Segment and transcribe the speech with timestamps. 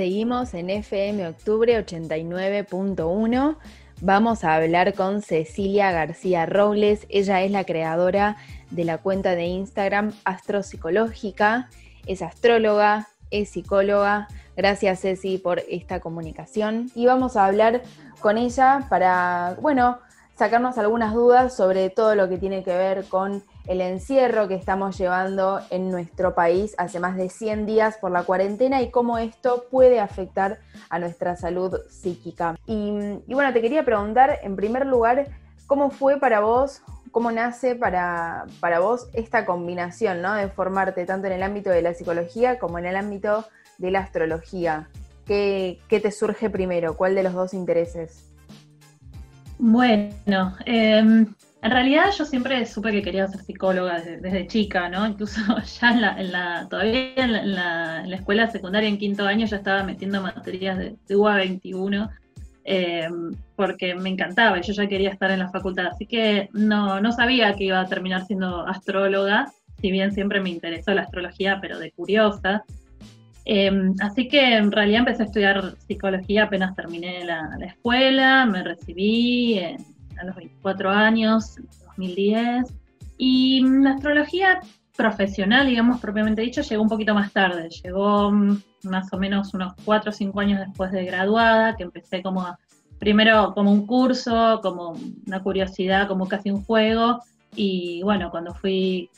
[0.00, 3.56] Seguimos en FM Octubre 89.1.
[4.00, 7.04] Vamos a hablar con Cecilia García Robles.
[7.10, 8.38] Ella es la creadora
[8.70, 11.68] de la cuenta de Instagram Astropsicológica.
[12.06, 14.28] Es astróloga, es psicóloga.
[14.56, 16.90] Gracias Ceci por esta comunicación.
[16.94, 17.82] Y vamos a hablar
[18.20, 19.98] con ella para, bueno,
[20.34, 24.96] sacarnos algunas dudas sobre todo lo que tiene que ver con el encierro que estamos
[24.98, 29.66] llevando en nuestro país hace más de 100 días por la cuarentena y cómo esto
[29.70, 32.56] puede afectar a nuestra salud psíquica.
[32.66, 32.90] Y,
[33.28, 35.26] bueno, te quería preguntar, en primer lugar,
[35.66, 36.82] ¿cómo fue para vos,
[37.12, 40.34] cómo nace para, para vos esta combinación, ¿no?
[40.34, 43.44] De formarte tanto en el ámbito de la psicología como en el ámbito
[43.78, 44.88] de la astrología.
[45.26, 46.96] ¿Qué, qué te surge primero?
[46.96, 48.30] ¿Cuál de los dos intereses?
[49.58, 51.26] Bueno, eh,
[51.62, 55.06] en realidad yo siempre supe que quería ser psicóloga desde, chica, ¿no?
[55.06, 55.40] Incluso
[55.80, 60.78] ya en la, todavía en la, escuela secundaria en quinto año ya estaba metiendo materias
[60.78, 62.10] de, UA 21
[62.64, 65.88] em, porque me encantaba y yo ya quería estar en la facultad.
[65.88, 70.50] Así que no, no sabía que iba a terminar siendo astróloga, si bien siempre me
[70.50, 72.64] interesó la astrología, pero de curiosa.
[73.44, 78.62] Em, así que en realidad empecé a estudiar psicología apenas terminé la, la escuela, me
[78.62, 79.60] recibí
[80.20, 82.72] a los 24 años, 2010.
[83.18, 84.60] Y la astrología
[84.96, 87.68] profesional, digamos, propiamente dicho, llegó un poquito más tarde.
[87.82, 92.22] Llegó mm, más o menos unos 4 o 5 años después de graduada, que empecé
[92.22, 92.46] como,
[92.98, 94.94] primero como un curso, como
[95.26, 97.20] una curiosidad, como casi un juego.
[97.54, 99.10] Y bueno, cuando fui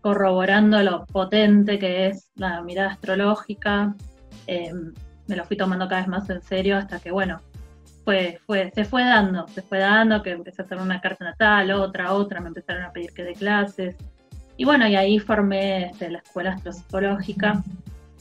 [0.00, 3.94] corroborando lo potente que es la mirada astrológica,
[4.46, 4.72] eh,
[5.26, 7.40] me lo fui tomando cada vez más en serio hasta que, bueno,
[8.04, 11.70] fue, fue, se fue dando, se fue dando, que empecé a hacer una carta natal,
[11.72, 13.96] otra, otra, me empezaron a pedir que dé clases.
[14.56, 17.62] Y bueno, y ahí formé este, la escuela astropsicológica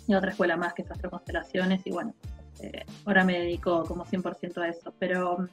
[0.08, 2.14] y otra escuela más que es Astroconstelaciones y bueno,
[2.54, 4.94] este, ahora me dedico como 100% a eso.
[5.00, 5.48] Pero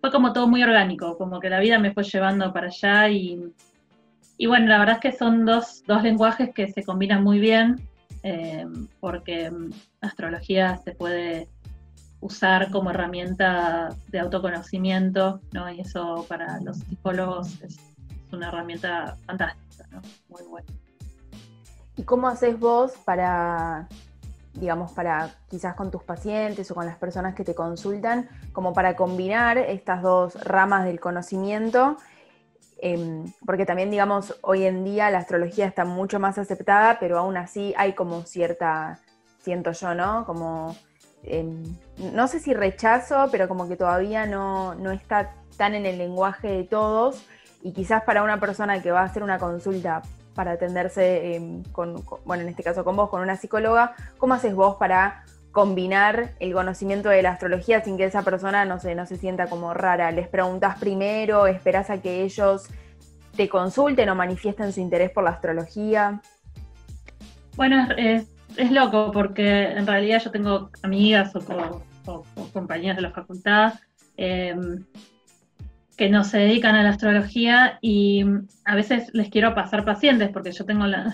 [0.00, 3.52] fue como todo muy orgánico, como que la vida me fue llevando para allá y,
[4.38, 7.76] y bueno, la verdad es que son dos, dos lenguajes que se combinan muy bien
[8.22, 8.66] eh,
[9.00, 11.48] porque mm, astrología se puede
[12.26, 15.70] usar como herramienta de autoconocimiento, ¿no?
[15.70, 17.78] Y eso para los psicólogos es,
[18.32, 20.02] una herramienta fantástica, ¿no?
[20.28, 20.66] Muy buena.
[21.96, 23.88] ¿Y cómo haces vos para,
[24.54, 28.96] digamos, para quizás con tus pacientes o con las personas que te consultan, como para
[28.96, 31.96] combinar estas dos ramas del conocimiento?
[32.78, 37.36] Em, porque también, digamos, hoy en día la astrología está mucho más aceptada, pero aún
[37.36, 38.98] así hay como cierta,
[39.40, 40.26] siento yo, ¿no?
[40.26, 40.76] Como
[41.98, 46.64] no sé si rechazo, pero como que todavía no, está tan en el lenguaje de
[46.64, 47.24] todos
[47.62, 50.02] y quizás para una persona que va a hacer una consulta
[50.34, 54.54] para atenderse em, con, bueno, en este caso con vos, con una psicóloga, ¿cómo haces
[54.54, 59.06] vos para combinar el conocimiento de la astrología sin que esa persona no se, no
[59.06, 60.10] se sienta como rara?
[60.10, 61.46] ¿Les preguntas primero?
[61.46, 62.68] ¿Esperás a que ellos
[63.34, 66.20] te consulten o manifiesten su interés por la astrología?
[67.56, 68.26] Bueno, es,
[68.56, 73.74] es loco porque en realidad yo tengo amigas o, compañeras de la facultad
[74.16, 74.84] em,
[75.96, 78.24] que no se dedican a la astrología y
[78.64, 81.12] a veces les quiero pasar pacientes porque yo tengo la,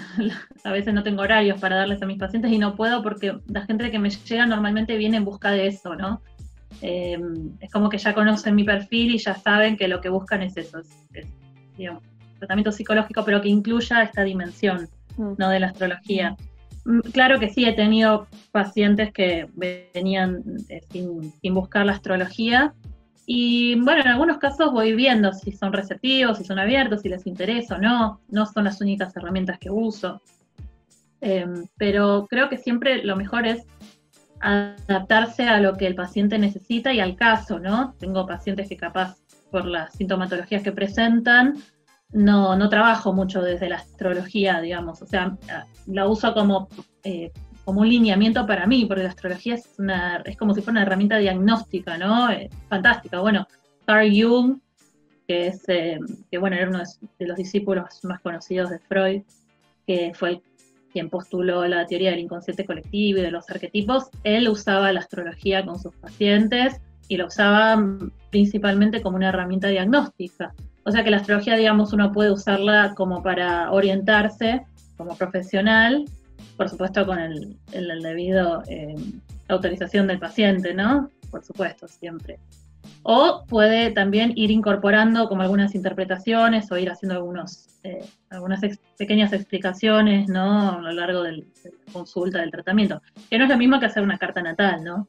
[0.64, 3.62] a veces no tengo horarios para darles a mis pacientes y no puedo porque la
[3.62, 6.20] gente que me llega normalmente viene en busca de eso, ¿no?
[6.80, 10.42] Em, es como que ya conocen mi perfil y ya saben que lo que buscan
[10.42, 11.26] es eso, es,
[11.76, 12.02] digamos,
[12.38, 15.34] tratamiento psicológico, pero que incluya esta dimensión, mm.
[15.38, 15.48] ¿no?
[15.48, 16.32] De la astrología.
[16.32, 16.51] Mm,
[17.12, 22.74] claro que sí, he tenido pacientes que venían eh, sin, buscar la astrología
[23.24, 27.26] y bueno, en algunos casos voy viendo si son receptivos, si son abiertos, si les
[27.26, 28.20] interesa o no.
[28.28, 30.20] No son las únicas herramientas que uso.
[31.20, 33.64] Em, pero creo que siempre lo mejor es
[34.40, 37.94] adaptarse a lo que el paciente necesita y al caso, ¿no?
[38.00, 39.16] Tengo pacientes que capaz
[39.52, 41.58] por las sintomatologías que presentan
[42.12, 45.36] no, no trabajo mucho desde la astrología, digamos, o sea,
[45.86, 46.68] la uso como,
[47.04, 47.32] eh,
[47.64, 50.82] como un lineamiento para mí, porque la astrología es, una, es como si fuera una
[50.82, 52.28] herramienta diagnóstica, ¿no?
[52.68, 53.20] fantástica.
[53.20, 53.46] Bueno,
[53.86, 54.58] Carl Jung,
[55.26, 55.98] que es, eh,
[56.30, 56.82] que bueno, era uno
[57.18, 59.22] de los discípulos más conocidos de Freud,
[59.86, 60.42] que fue
[60.92, 65.64] quien postuló la teoría del inconsciente colectivo y de los arquetipos, él usaba la astrología
[65.64, 67.82] con sus pacientes y lo usaba
[68.30, 70.54] principalmente como una herramienta diagnóstica.
[70.84, 76.04] O sea que la astrología, digamos, uno puede usarla como para orientarse como profesional,
[76.56, 77.56] por supuesto con el,
[78.02, 78.94] debido eh,
[79.48, 81.10] autorización del paciente, ¿no?
[81.30, 82.38] Por supuesto, siempre.
[83.04, 88.60] o puede también ir incorporando como algunas interpretaciones o ir haciendo algunos, eh, algunas
[88.98, 90.78] pequeñas explicaciones ¿no?
[90.78, 91.44] a lo largo de la
[91.92, 95.06] consulta, del tratamiento, que no es lo mismo que hacer una carta natal, ¿no?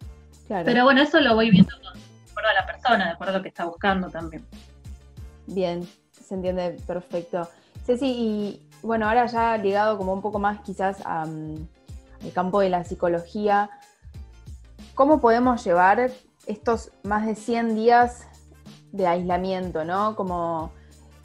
[0.48, 1.88] Pero bueno, eso lo voy viendo de
[2.32, 4.44] acuerdo a la persona, de acuerdo a lo que está buscando también.
[5.48, 7.48] Bien, se entiende perfecto.
[7.86, 11.68] Ceci, y bueno, ahora ya ligado como un poco más quizás al
[12.34, 13.70] campo de la psicología,
[14.96, 16.12] ¿cómo podemos llevar
[16.48, 18.28] estos más de 100 días
[18.92, 20.16] de aislamiento, ¿no?
[20.16, 20.72] Como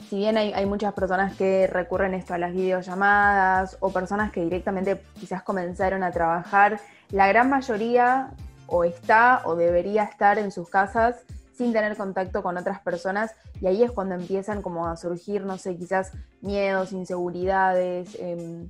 [0.09, 5.03] si bien hay, muchas personas que recurren esto a las videollamadas o personas que directamente
[5.19, 6.79] quizás comenzaron a trabajar,
[7.11, 8.31] la gran mayoría
[8.65, 11.17] o está o debería estar en sus casas
[11.59, 15.57] sin tener contacto con otras personas y ahí es cuando empiezan como a surgir, no
[15.57, 18.69] sé, quizás miedos, inseguridades, em,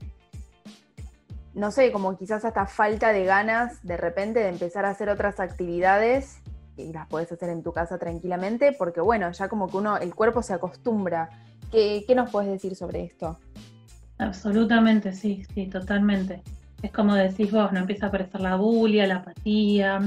[1.54, 5.40] no sé, como quizás hasta falta de ganas de repente de empezar a hacer otras
[5.40, 6.40] actividades
[6.78, 10.16] y las puedes hacer en tu casa tranquilamente, porque bueno, ya como que uno, el
[10.16, 11.30] cuerpo se acostumbra.
[11.72, 13.38] ¿Qué, nos puedes decir sobre esto?
[14.18, 16.42] Absolutamente, sí, sí, totalmente.
[16.82, 20.02] Es como decís vos, no empieza a aparecer la bulia, la apatía.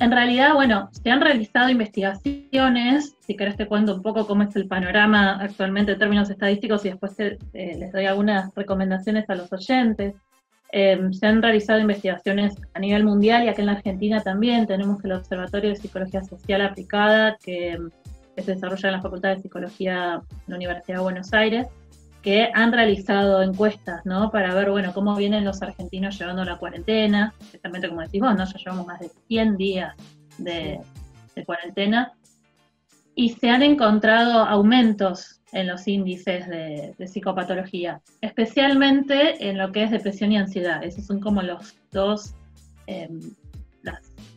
[0.00, 4.56] En realidad, bueno, se han realizado investigaciones, si querés te cuento un poco cómo es
[4.56, 7.14] el panorama actualmente en términos estadísticos y después
[7.52, 10.14] les doy algunas recomendaciones a los oyentes.
[10.72, 15.04] Em, se han realizado investigaciones a nivel mundial y aquí en la Argentina también tenemos
[15.04, 17.78] el Observatorio de Psicología Social Aplicada que,
[18.38, 21.66] se desarrolla en la Facultad de Psicología de la Universidad de Buenos Aires,
[22.22, 24.30] que han realizado encuestas, ¿no?
[24.30, 28.44] Para ver, bueno, cómo vienen los argentinos llevando la cuarentena, especialmente como decís vos, ¿no?
[28.44, 29.94] Ya llevamos más de 100 días
[30.38, 30.80] de,
[31.34, 32.12] de cuarentena
[33.14, 39.90] y se han encontrado aumentos en los índices de, psicopatología, especialmente en lo que es
[39.90, 40.82] depresión y ansiedad.
[40.84, 42.34] Esos son como los dos,
[42.86, 43.20] em,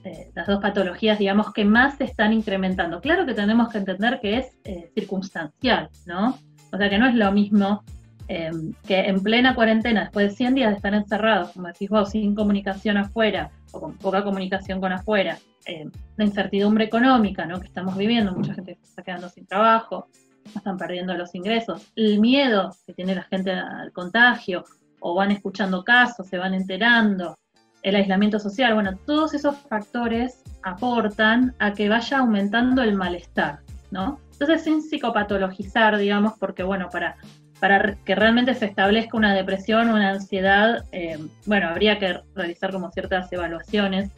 [0.06, 3.00] eh, las, dos patologías, digamos, que más se están incrementando.
[3.00, 6.38] Claro que tenemos que entender que es eh, circunstancial, ¿no?
[6.74, 7.84] O sea que no es lo mismo
[8.28, 12.10] em, que en plena cuarentena, después de 100 días de estar encerrados, como decís vos,
[12.10, 17.60] sin comunicación afuera o con poca comunicación con afuera, em, la incertidumbre económica ¿no?
[17.60, 20.08] que estamos viviendo, mucha gente se está quedando sin trabajo,
[20.56, 24.66] están perdiendo los ingresos, el miedo que tiene la gente al contagio,
[25.00, 27.38] o van escuchando casos, se van enterando,
[27.84, 33.60] el aislamiento social, bueno, todos esos factores aportan a que vaya aumentando el malestar,
[33.94, 37.18] Entonces, sin psicopatologizar, digamos, porque, bueno, para,
[38.04, 43.32] que realmente se establezca una depresión una ansiedad, eh, bueno, habría que realizar como ciertas
[43.32, 44.12] evaluaciones,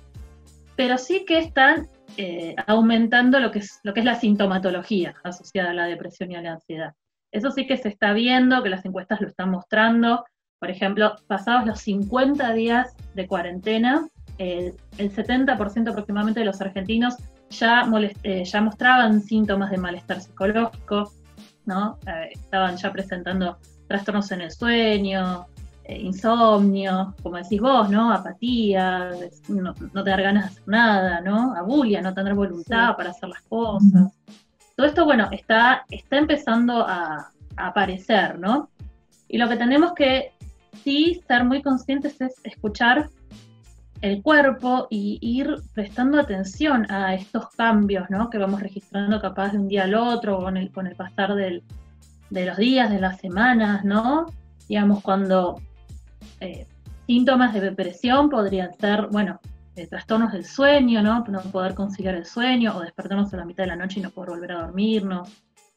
[0.75, 1.87] pero sí que están
[2.17, 6.35] eh, aumentando lo que, es, lo que es la sintomatología asociada a la depresión y
[6.35, 6.93] a la ansiedad.
[7.31, 10.25] Eso sí que se está viendo, que las encuestas lo están mostrando.
[10.59, 14.07] Por ejemplo, pasados los 50 días de cuarentena,
[14.37, 17.15] el 70% aproximadamente de los argentinos
[17.49, 17.89] ya,
[18.23, 21.11] eh, ya mostraban síntomas de malestar psicológico,
[21.65, 21.97] ¿no?
[22.07, 23.57] Eh, estaban ya presentando
[23.87, 25.45] trastornos en el sueño,
[25.83, 28.11] eh, insomnio, como decís vos, ¿no?
[28.11, 29.11] Apatía,
[29.47, 31.55] no, no, te dar ganas de hacer nada, ¿no?
[31.55, 34.11] Abulia, no tener voluntad para hacer las cosas.
[34.75, 38.69] Todo esto, bueno, está, está empezando a, aparecer, ¿no?
[39.29, 40.33] Y lo que tenemos que
[40.83, 43.09] sí ser muy conscientes es escuchar
[44.05, 48.29] el cuerpo y ir prestando atención a estos cambios, ¿no?
[48.29, 51.63] Que vamos registrando capaz de un día al otro, con el, con el pasar del,
[52.29, 54.27] de los días, de las semanas, ¿no?
[54.69, 55.59] Digamos, cuando
[56.39, 56.67] eh,
[57.07, 59.39] síntomas de depresión podrían ser, bueno,
[59.89, 61.25] trastornos del sueño, ¿no?
[61.27, 64.11] No poder conciliar el sueño o despertarnos a la mitad de la noche y no
[64.11, 65.29] poder volver a dormirnos,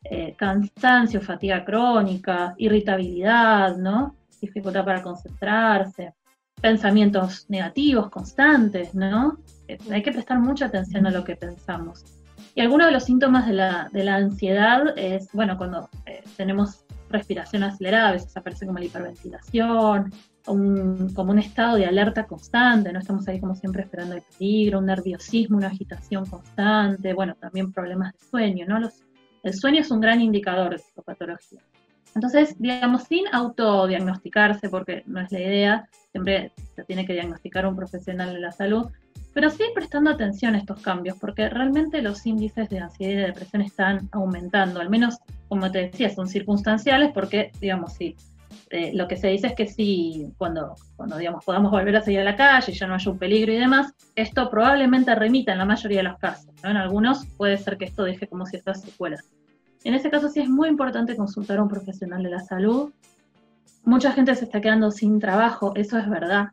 [0.04, 4.14] eh, cansancio, fatiga crónica, irritabilidad, ¿no?
[4.40, 6.14] Dificultad para concentrarse,
[6.60, 9.38] pensamientos negativos constantes, ¿no?
[9.68, 12.04] Eh, hay que prestar mucha atención a lo que pensamos.
[12.54, 15.88] Y algunos de los síntomas de la, de la ansiedad es, bueno, cuando
[16.36, 20.12] tenemos respiración acelerada, a veces aparece como la hiperventilación,
[20.44, 24.86] como un estado de alerta constante, no estamos ahí como siempre esperando el peligro, un
[24.86, 28.80] nerviosismo, una agitación constante, bueno, también problemas de sueño, ¿no?
[28.80, 29.04] Los,
[29.42, 31.60] el sueño es un gran indicador de psicopatología.
[32.14, 37.76] Entonces, digamos, sin autodiagnosticarse, porque no es la idea, siempre se tiene que diagnosticar un
[37.76, 38.86] profesional de la salud,
[39.34, 43.26] pero sí prestando atención a estos cambios, porque realmente los índices de ansiedad y de
[43.26, 48.16] depresión están aumentando, al menos, como te decía, son circunstanciales, porque, digamos, sí,
[48.70, 52.20] eh, lo que se dice es que si cuando, cuando digamos, podamos volver a salir
[52.20, 55.58] a la calle y ya no haya un peligro y demás, esto probablemente remita en
[55.58, 56.50] la mayoría de los casos.
[56.62, 59.24] En algunos puede ser que esto deje como ciertas secuelas.
[59.88, 62.92] En ese caso sí es muy importante consultar a un profesional de la salud.
[63.84, 66.48] Mucha gente se está quedando sin trabajo, eso es verdad.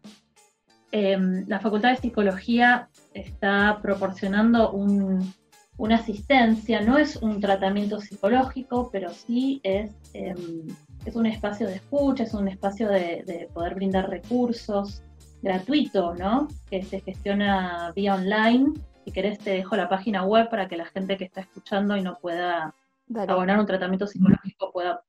[0.93, 5.33] Em, la Facultad de Psicología está proporcionando un,
[5.75, 10.67] una asistencia, no es un tratamiento psicológico, pero sí es, em,
[11.05, 15.03] es un espacio de escucha, es un espacio de, poder brindar recursos
[15.41, 16.47] gratuito, ¿no?
[16.69, 18.71] Que se gestiona vía online.
[19.03, 22.01] Si querés te dejo la página web para que la gente que está escuchando y
[22.01, 22.73] no pueda
[23.15, 25.03] abonar un tratamiento psicológico pueda,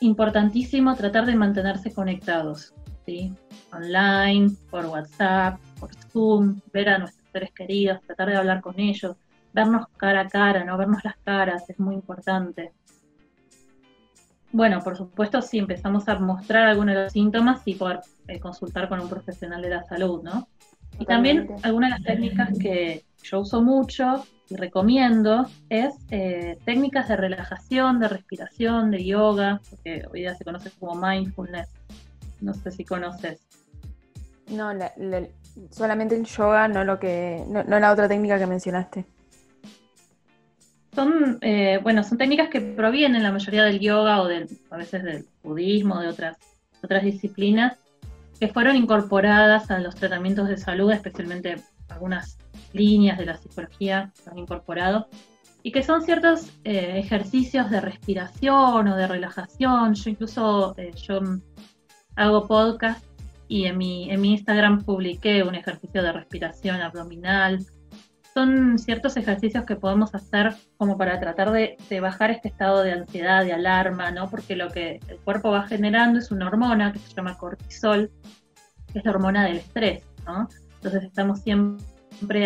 [0.00, 2.74] importantísimo tratar de mantenerse conectados,
[3.04, 3.34] ¿sí?
[3.72, 9.16] online, por WhatsApp, por Zoom, ver a nuestros seres queridos, tratar de hablar con ellos,
[9.52, 12.72] vernos cara a cara, no vernos las caras, es muy importante.
[14.50, 18.88] Bueno, por supuesto, si empezamos a mostrar algunos de los síntomas, sí poder eh, consultar
[18.88, 20.48] con un profesional de la salud, ¿no?
[20.98, 27.08] Y también algunas de las técnicas que yo uso mucho y recomiendo es eh, técnicas
[27.08, 31.68] de relajación, de respiración, de yoga, que hoy día se conoce como mindfulness.
[32.40, 33.40] No sé si conoces.
[34.50, 34.70] No,
[35.70, 39.04] solamente el yoga, no lo que, no la otra técnica que mencionaste
[40.98, 45.04] son, eh, bueno, son técnicas que provienen la mayoría del yoga o del, a veces
[45.04, 46.36] del budismo, de otras,
[46.82, 47.78] otras disciplinas,
[48.40, 51.54] que fueron incorporadas a los tratamientos de salud, especialmente
[51.88, 52.36] algunas
[52.72, 55.08] líneas de la psicología que han incorporado,
[55.62, 59.94] y que son ciertos eh, ejercicios de respiración o de relajación.
[59.94, 61.20] Yo incluso eh, yo
[62.16, 63.04] hago podcast
[63.48, 67.66] y en mi, en mi Instagram publiqué un ejercicio de respiración abdominal
[68.38, 73.44] son ciertos ejercicios que podemos hacer como para tratar de, bajar este estado de ansiedad,
[73.44, 74.30] de alarma, ¿no?
[74.30, 78.12] Porque lo que el cuerpo va generando es una hormona que se llama cortisol,
[78.92, 80.48] que es la hormona del estrés, ¿no?
[80.76, 81.84] Entonces estamos siempre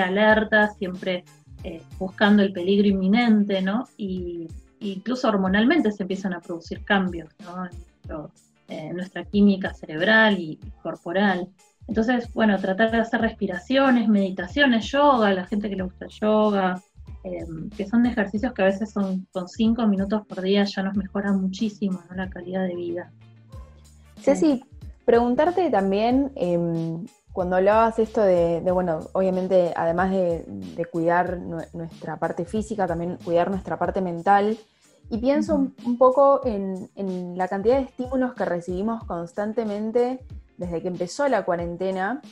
[0.01, 1.25] alertas, siempre
[1.65, 3.85] eh, buscando el peligro inminente, ¿no?
[3.97, 4.49] Y
[4.81, 7.69] incluso hormonalmente se empiezan a producir cambios, ¿no?
[8.69, 11.49] En, nuestra química cerebral y corporal.
[11.87, 16.81] Entonces, bueno, tratar de hacer respiraciones, meditaciones, yoga, la gente que le gusta yoga,
[17.23, 20.97] em, que son ejercicios que a veces son con cinco minutos por día ya nos
[20.97, 23.13] mejoran muchísimo la calidad de vida.
[24.23, 24.65] Ceci,
[25.05, 32.87] preguntarte también, em, cuando hablabas esto de, bueno, obviamente, además de, cuidar nuestra parte física,
[32.87, 34.59] también cuidar nuestra parte mental,
[35.11, 40.21] y pienso un, poco en, en, la cantidad de estímulos que recibimos constantemente
[40.57, 42.23] desde que empezó la cuarentena,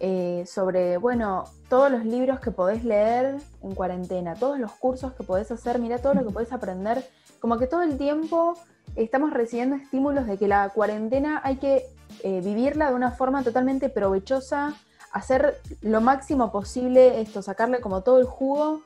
[0.00, 5.24] eh, sobre, bueno, todos los libros que podés leer en cuarentena, todos los cursos que
[5.24, 7.04] podés hacer, mira todo lo que podés aprender,
[7.40, 8.54] como que todo el tiempo
[8.94, 11.86] estamos recibiendo estímulos de que la cuarentena hay que
[12.22, 14.74] eh, vivirla de una forma totalmente provechosa,
[15.12, 18.82] hacer lo máximo posible esto, sacarle como todo el jugo.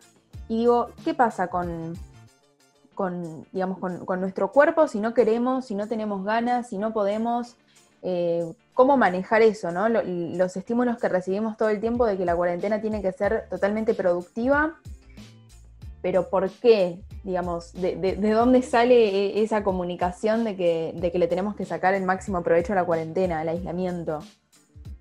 [0.49, 1.95] Y digo, ¿qué pasa con,
[2.95, 7.57] con digamos, con, nuestro cuerpo si no queremos, si no tenemos ganas, si no podemos?
[8.05, 9.89] Eh, cómo manejar eso, ¿no?
[9.89, 13.95] los estímulos que recibimos todo el tiempo de que la cuarentena tiene que ser totalmente
[13.95, 14.75] productiva,
[16.01, 17.01] pero ¿por qué?
[17.25, 22.43] Digamos, ¿de, dónde sale e, esa comunicación de que, le tenemos que sacar el máximo
[22.43, 24.21] provecho a la cuarentena, al aislamiento?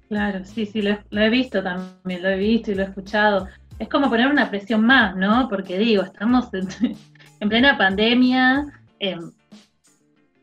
[0.08, 3.48] Claro, sí, sí, lo, he visto también, lo he visto y lo he escuchado.
[3.80, 5.48] Es como poner una presión más, ¿no?
[5.50, 6.50] Porque digo, estamos
[7.40, 8.68] en, plena pandemia,
[9.00, 9.32] em,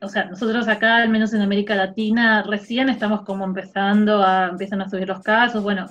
[0.00, 4.80] o sea, nosotros acá, al menos en América Latina, recién estamos como empezando a, empiezan
[4.80, 5.62] a subir los casos.
[5.62, 5.87] Bueno,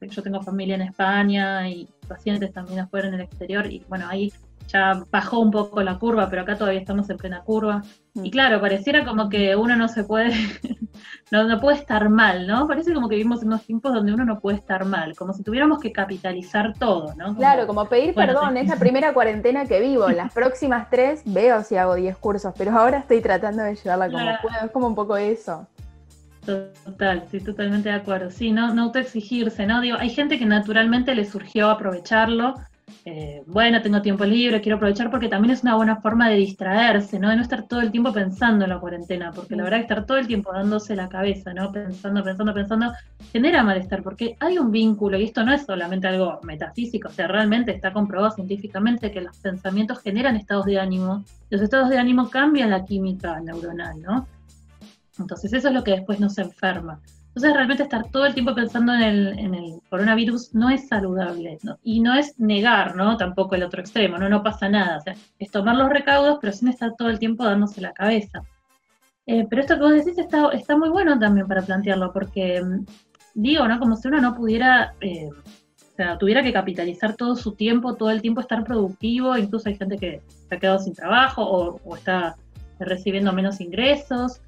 [0.00, 4.32] yo tengo familia en España y pacientes también afuera en el exterior y bueno, ahí
[4.68, 7.82] ya bajó un poco la curva, pero acá todavía estamos en plena curva.
[8.14, 8.30] Y mm.
[8.30, 10.32] claro, pareciera como que uno no se puede,
[11.30, 12.66] no, no puede estar mal, ¿no?
[12.66, 15.42] Parece como que vivimos en unos tiempos donde uno no puede estar mal, como si
[15.42, 17.34] tuviéramos que capitalizar todo, ¿no?
[17.36, 21.76] claro, como pedir perdón, es la primera cuarentena que vivo, las próximas tres veo si
[21.76, 25.16] hago diez cursos, pero ahora estoy tratando de llevarla como puedo, es como un poco
[25.16, 25.66] eso.
[26.44, 28.30] Total, estoy totalmente de acuerdo.
[28.30, 29.80] Sí, no, no autoexigirse, ¿no?
[29.80, 32.54] Digo, hay gente que naturalmente le surgió aprovecharlo,
[33.04, 37.18] eh, bueno, tengo tiempo libre, quiero aprovechar porque también es una buena forma de distraerse,
[37.18, 37.28] ¿no?
[37.28, 40.06] De no estar todo el tiempo pensando en la cuarentena, porque la verdad que estar
[40.06, 41.70] todo el tiempo dándose la cabeza, ¿no?
[41.70, 42.92] Pensando, pensando, pensando,
[43.32, 47.28] genera malestar, porque hay un vínculo, y esto no es solamente algo metafísico, o sea,
[47.28, 52.30] realmente está comprobado científicamente que los pensamientos generan estados de ánimo, los estados de ánimo
[52.30, 54.26] cambian la química neuronal, ¿no?
[55.18, 57.00] Entonces eso es lo que después nos enferma.
[57.34, 62.14] Entonces realmente estar todo el tiempo pensando en el, coronavirus no es saludable y no
[62.14, 63.16] es negar, ¿no?
[63.16, 64.98] Tampoco el otro extremo, no, no pasa nada.
[64.98, 68.44] O sea, es tomar los recaudos, pero sin estar todo el tiempo dándose la cabeza.
[69.26, 72.86] Eh, pero esto que vos decís está, está muy bueno también para plantearlo, porque mm,
[73.34, 73.80] digo, ¿no?
[73.80, 78.10] Como si uno no pudiera, eh, o sea, tuviera que capitalizar todo su tiempo, todo
[78.10, 81.96] el tiempo estar productivo, incluso hay gente que se ha quedado sin trabajo o, o
[81.96, 82.36] está
[82.78, 84.40] recibiendo menos ingresos.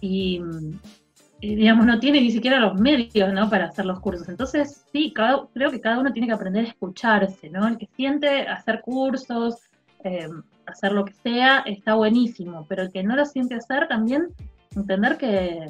[0.00, 0.78] Y, mm,
[1.40, 3.48] digamos, no tiene ni siquiera los medios, ¿no?
[3.48, 4.28] Para hacer los cursos.
[4.28, 7.66] Entonces, sí, creo que cada uno tiene que aprender a escucharse, ¿no?
[7.66, 9.56] El que siente hacer cursos,
[10.04, 10.28] eh,
[10.66, 14.28] hacer lo que sea, está buenísimo, pero el que no lo siente hacer también,
[14.74, 15.66] entender que,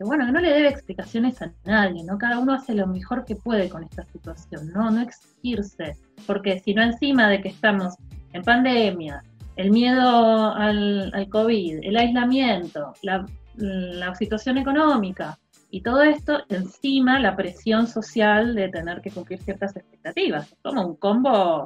[0.00, 2.18] bueno, que no le debe explicaciones a nadie, ¿no?
[2.18, 4.90] Cada uno hace lo mejor que puede con esta situación, ¿no?
[4.90, 5.96] No exigirse,
[6.26, 7.94] porque si no encima de que estamos
[8.32, 9.22] en pandemia,
[9.56, 13.26] el miedo al, al COVID, el aislamiento, la
[13.60, 15.38] la situación económica
[15.70, 20.52] y todo esto encima la presión social de tener que cumplir ciertas expectativas.
[20.62, 21.64] Como un combo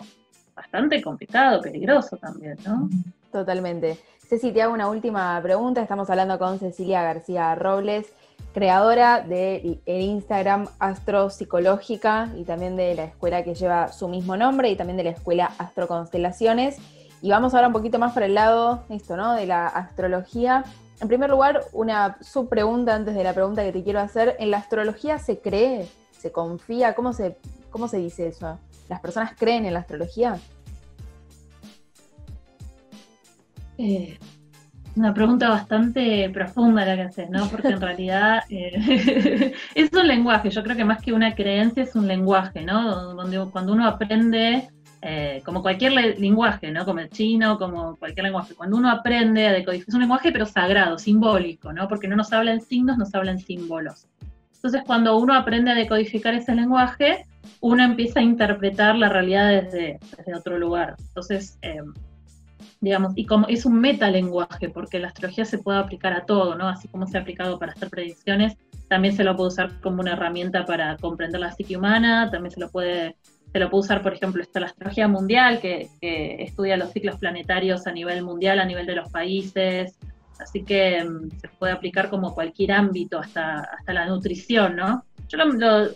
[0.54, 2.88] bastante complicado, peligroso también, ¿no?
[3.32, 3.98] Totalmente.
[4.28, 5.80] Ceci, te hago una última pregunta.
[5.80, 8.12] Estamos hablando con Cecilia García Robles,
[8.52, 14.70] creadora de Instagram Astro Psicológica y también de la escuela que lleva su mismo nombre
[14.70, 16.76] y también de la escuela Astro Constelaciones.
[17.22, 19.34] Y vamos ahora un poquito más para el lado, esto, ¿no?
[19.34, 20.64] De la astrología.
[21.00, 24.36] En primer lugar, una subpregunta antes de la pregunta que te quiero hacer.
[24.38, 25.88] ¿En la astrología se cree?
[26.12, 26.94] ¿Se confía?
[26.94, 27.36] ¿Cómo se,
[27.70, 28.58] cómo se dice eso?
[28.88, 30.38] ¿Las personas creen en la astrología?
[33.76, 34.18] Eh,
[34.96, 37.48] una pregunta bastante profunda la que haces, ¿no?
[37.48, 40.50] Porque en realidad eh, es un lenguaje.
[40.50, 43.14] Yo creo que más que una creencia es un lenguaje, ¿no?
[43.14, 44.68] Donde cuando uno aprende
[45.06, 46.86] eh, como cualquier lenguaje, ¿no?
[46.86, 48.54] Como el chino, como cualquier lenguaje.
[48.54, 51.88] Cuando uno aprende a decodificar, es un lenguaje pero sagrado, simbólico, ¿no?
[51.88, 54.06] Porque no nos habla en signos, nos habla en símbolos.
[54.54, 57.26] Entonces, cuando uno aprende a decodificar ese lenguaje,
[57.60, 60.00] uno empieza a interpretar la realidad desde,
[60.34, 60.96] otro lugar.
[60.98, 61.82] Entonces, eh,
[62.80, 66.66] digamos, y como es un metalenguaje, porque la astrología se puede aplicar a todo, ¿no?
[66.66, 68.56] Así como se ha aplicado para hacer predicciones,
[68.88, 72.60] también se lo puede usar como una herramienta para comprender la psique humana, también se
[72.60, 73.16] lo puede
[73.54, 77.92] se lo puede usar, por ejemplo, la astrología mundial, que, estudia los ciclos planetarios a
[77.92, 79.96] nivel mundial, a nivel de los países.
[80.40, 85.04] Así que mm, se puede aplicar como cualquier ámbito, hasta, hasta la nutrición, ¿no?
[85.28, 85.38] Yo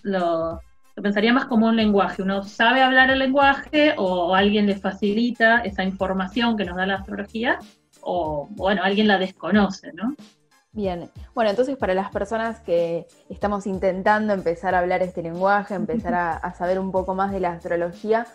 [0.04, 0.60] lo,
[1.02, 2.22] pensaría más como un lenguaje.
[2.22, 6.94] Uno sabe hablar el lenguaje o, alguien le facilita esa información que nos da la
[6.94, 7.58] astrología
[8.02, 10.14] o, bueno, alguien la desconoce, ¿no?
[10.78, 16.14] Bien, bueno, entonces para las personas que estamos intentando empezar a hablar este lenguaje, empezar
[16.14, 18.28] a, saber un poco más de la astrología,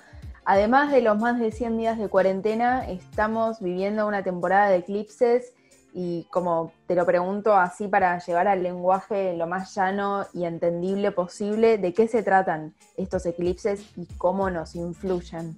[0.44, 5.54] además de los más de 100 días de cuarentena, estamos viviendo una temporada de eclipses
[5.94, 11.14] y como te lo pregunto así para llevar al lenguaje lo más llano y entendible
[11.14, 15.56] posible, ¿de qué se tratan estos eclipses y cómo nos influyen?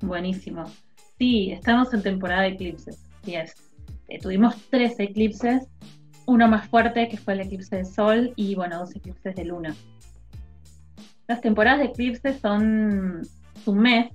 [0.00, 0.64] Buenísimo.
[1.18, 2.98] Sí, estamos en temporada de eclipses.
[3.26, 3.63] Y es
[4.08, 5.66] eh, tuvimos tres eclipses,
[6.26, 9.74] uno más fuerte que fue el eclipse de Sol y bueno, dos eclipses de Luna.
[11.26, 13.22] Las temporadas de eclipses son
[13.66, 14.10] un mes,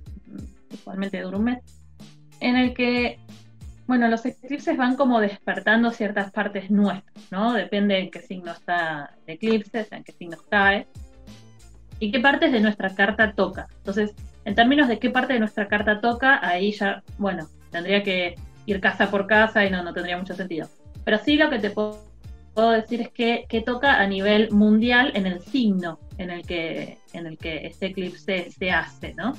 [0.72, 1.58] igualmente dura un mes,
[2.40, 3.18] en el que,
[3.86, 7.52] bueno, los eclipses van como despertando ciertas partes nuestras, ¿no?
[7.52, 10.86] Depende en qué signo está el eclipse, en qué signo cae,
[11.98, 13.68] y qué partes de nuestra carta toca.
[13.78, 18.36] Entonces, en términos de qué parte de nuestra carta toca, ahí ya, bueno, tendría que
[18.72, 20.68] ir casa por casa y no, no tendría mucho sentido.
[21.04, 22.08] Pero sí lo que te puedo,
[22.72, 27.26] decir es que, que, toca a nivel mundial en el signo en el que, en
[27.26, 29.34] el que este eclipse se hace, ¿no?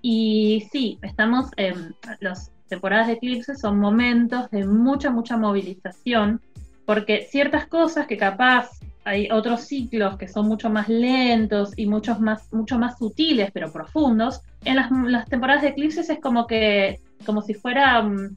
[0.00, 6.40] Y sí, estamos en las temporadas de eclipse son momentos de mucha, mucha movilización,
[6.86, 8.70] porque ciertas cosas que capaz
[9.04, 13.72] hay otros ciclos que son mucho más lentos y muchos más, mucho más sutiles, pero
[13.72, 14.42] profundos.
[14.64, 18.36] En las, temporadas de eclipses es como que como si fuera mm,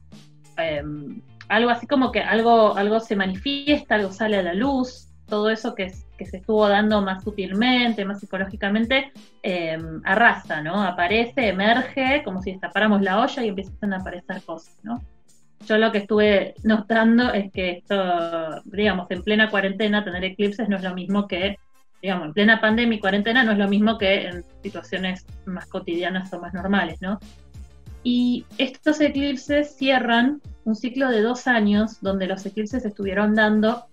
[0.57, 5.49] em, algo así como que algo, algo se manifiesta, algo sale a la luz, todo
[5.49, 10.81] eso que, se estuvo dando más sutilmente, más psicológicamente, eh, arrasa, ¿no?
[10.81, 15.01] Aparece, emerge, como si destapáramos la olla y empiezan a aparecer cosas, ¿no?
[15.67, 20.77] Yo lo que estuve notando es que esto, digamos, en plena cuarentena tener eclipses no
[20.77, 21.57] es lo mismo que,
[22.01, 26.33] digamos, en plena pandemia y cuarentena no es lo mismo que en situaciones más cotidianas
[26.33, 27.19] o más normales, ¿no?
[28.03, 33.85] Y estos eclipses cierran un ciclo de dos años donde los eclipses estuvieron dando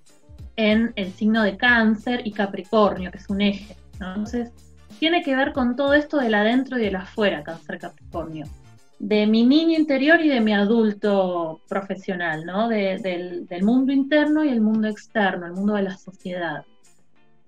[0.57, 3.77] en el signo de cáncer y Capricornio, que es un eje.
[3.93, 4.51] Entonces,
[4.99, 8.47] tiene que ver con todo esto del adentro y del afuera, cáncer Capricornio.
[9.01, 12.69] De mi niño interior y de mi adulto profesional, ¿no?
[12.69, 16.65] del, mundo interno y el mundo externo, el mundo de la sociedad.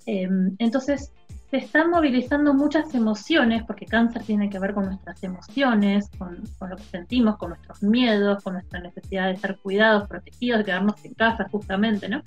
[0.06, 1.12] Em, entonces,
[1.52, 6.76] se están movilizando muchas emociones, porque cáncer tiene que ver con nuestras emociones, con, lo
[6.76, 11.12] que sentimos, con nuestros miedos, con nuestra necesidad de ser cuidados, protegidos, de quedarnos en
[11.12, 12.22] casa justamente, ¿no?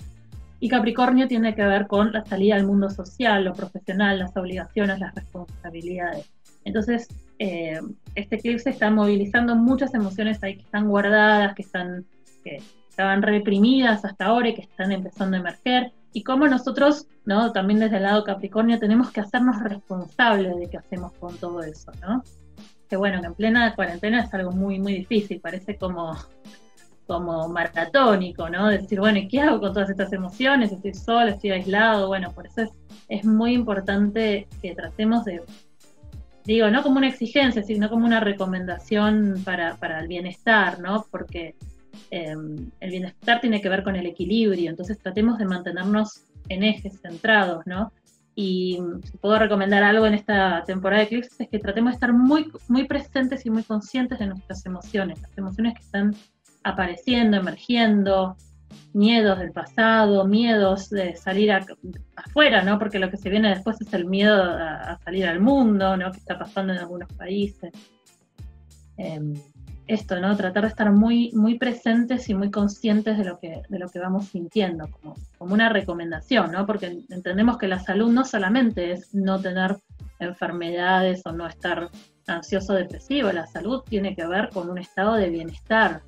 [0.60, 5.00] Y Capricornio tiene que ver con la salida al mundo social, lo profesional, las obligaciones,
[5.00, 6.30] las responsabilidades.
[6.66, 7.80] Entonces, eh,
[8.14, 12.04] este eclipse está movilizando muchas emociones ahí que están guardadas, que están
[12.44, 17.52] que estaban reprimidas hasta ahora y que están empezando a emerger y cómo nosotros, ¿no?
[17.52, 21.92] También desde el lado Capricornio tenemos que hacernos responsables de qué hacemos con todo eso,
[22.00, 22.24] ¿no?
[22.88, 26.16] Que bueno, que en plena cuarentena es algo muy, muy difícil, parece como,
[27.06, 28.68] como maratónico, ¿no?
[28.68, 30.72] Decir, bueno, ¿y qué hago con todas estas emociones?
[30.72, 32.70] Estoy solo, estoy aislado, bueno, por eso es,
[33.08, 35.42] es muy importante que tratemos de,
[36.46, 41.06] digo, no como una exigencia, sino como una recomendación para, para el bienestar, ¿no?
[41.10, 41.54] Porque
[42.10, 47.00] Em, el bienestar tiene que ver con el equilibrio, entonces tratemos de mantenernos en ejes
[47.00, 47.92] centrados, ¿no?
[48.34, 52.12] Y si puedo recomendar algo en esta temporada de Eclipse es que tratemos de estar
[52.12, 56.14] muy, muy presentes y muy conscientes de nuestras emociones, las emociones que están
[56.62, 58.36] apareciendo, emergiendo,
[58.92, 61.52] miedos del pasado, miedos de salir
[62.16, 62.78] afuera, ¿no?
[62.78, 66.10] Porque lo que se viene después es el miedo a, salir al mundo, ¿no?
[66.12, 67.72] Que está pasando en algunos países.
[68.96, 69.34] Em,
[69.86, 70.36] esto, ¿no?
[70.36, 74.00] Tratar de estar muy, muy presentes y muy conscientes de lo que, de lo que
[74.00, 76.66] vamos sintiendo, como, como una recomendación, ¿no?
[76.66, 79.76] Porque entendemos que la salud no solamente es no tener
[80.18, 81.90] enfermedades o no estar
[82.26, 86.02] ansioso depresivo, la salud tiene que ver con un estado de bienestar,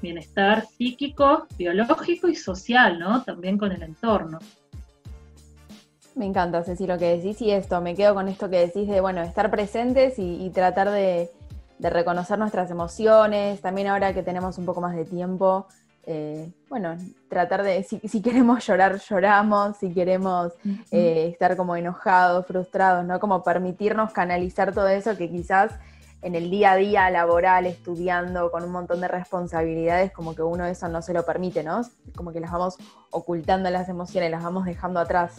[0.00, 3.22] bienestar psíquico, biológico y social, ¿no?
[3.22, 4.38] También con el entorno.
[6.14, 9.00] Me encanta, Ceci, lo que decís y esto, me quedo con esto que decís de,
[9.00, 11.30] bueno, estar presentes y tratar de,
[11.80, 15.66] de reconocer nuestras emociones, también ahora que tenemos un poco más de tiempo,
[16.04, 16.96] eh, bueno,
[17.28, 20.52] tratar de, si, queremos llorar, lloramos, si queremos
[20.90, 23.18] eh, estar como enojados, frustrados, ¿no?
[23.18, 25.72] Como permitirnos canalizar todo eso que quizás
[26.22, 30.66] en el día a día laboral, estudiando, con un montón de responsabilidades, como que uno
[30.66, 31.82] eso no se lo permite, ¿no?
[32.14, 32.76] Como que las vamos
[33.10, 35.36] ocultando las emociones, las vamos dejando atrás.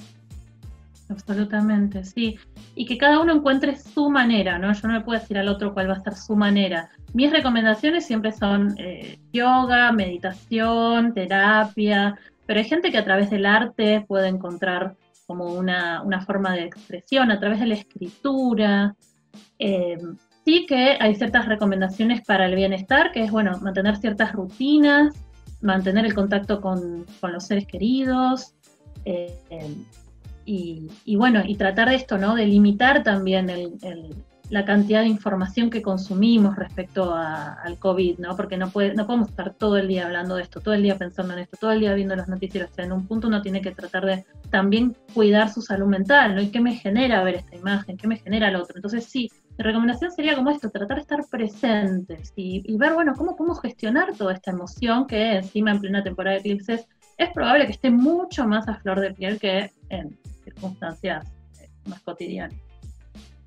[1.10, 2.38] Absolutamente, sí.
[2.74, 4.74] Y que cada uno encuentre su manera, ¿no?
[4.74, 6.89] Yo no le puedo decir al otro cuál va a ser su manera.
[7.13, 13.46] Mis recomendaciones siempre son eh, yoga, meditación, terapia, pero hay gente que a través del
[13.46, 14.96] arte puede encontrar
[15.28, 18.96] como una, forma de expresión, a través de la escritura.
[19.60, 19.98] Eh,
[20.45, 25.15] sí que hay ciertas recomendaciones para el bienestar, que es, bueno, mantener ciertas rutinas,
[25.62, 28.54] mantener el contacto con, los seres queridos,
[29.06, 29.36] eh,
[30.45, 32.36] y, bueno, y tratar de esto, ¿no?
[32.36, 33.49] De limitar también
[34.49, 38.36] la cantidad de información que consumimos respecto al COVID, ¿no?
[38.36, 40.97] Porque no, puede, no podemos estar todo el día hablando de esto, todo el día
[40.97, 42.71] pensando en esto, todo el día viendo los noticieros.
[42.71, 46.36] O sea, en un punto uno tiene que tratar de también cuidar su salud mental,
[46.36, 46.41] ¿no?
[46.41, 47.95] ¿Y qué me genera ver esta imagen?
[47.95, 48.75] ¿Qué me genera el otro?
[48.75, 49.32] Entonces, sí,
[49.63, 54.15] recomendación sería como esto, tratar de estar presentes y, y ver, bueno, cómo, cómo gestionar
[54.15, 58.47] toda esta emoción que encima en plena temporada de eclipses es probable que esté mucho
[58.47, 61.28] más a flor de piel que en circunstancias
[61.62, 62.58] eh, más cotidianas.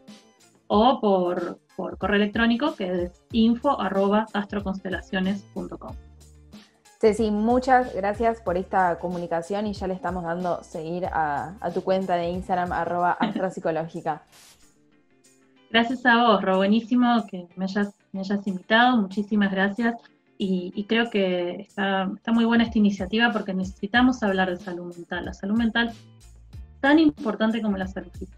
[0.68, 1.60] o por,
[1.98, 6.09] correo electrónico, que es info.astroconstelaciones.com.
[7.00, 12.16] Ceci, muchas gracias por esta comunicación y ya le estamos dando seguir a, tu cuenta
[12.16, 14.24] de Instagram, arroba astropsicológica.
[15.72, 19.96] Gracias a vos, Ro, buenísimo que me hayas invitado, muchísimas gracias.
[20.38, 25.26] Y, creo que está, está, muy buena esta iniciativa porque necesitamos hablar de salud mental.
[25.26, 25.94] La salud mental
[26.80, 28.38] tan importante como la salud física.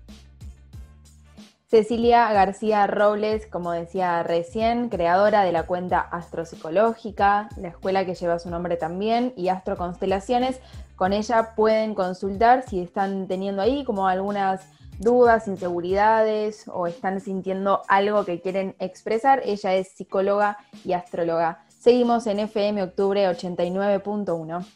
[1.72, 8.40] Cecilia García Robles, como decía recién, creadora de la cuenta Astropsicológica, la escuela que lleva
[8.40, 10.60] su nombre también, y Astroconstelaciones.
[10.98, 14.66] Con ella pueden consultar si están teniendo ahí como algunas
[15.00, 19.42] dudas, inseguridades o están sintiendo algo que quieren expresar.
[19.46, 21.64] Ella es psicóloga y astróloga.
[21.70, 24.66] Seguimos en FM Octubre 89.1.